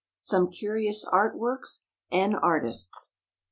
SOME 0.17 0.49
CURIOUS 0.49 1.05
ART 1.11 1.37
WORKS 1.37 1.85
AND 2.11 2.35
ARTISTS. 2.41 3.13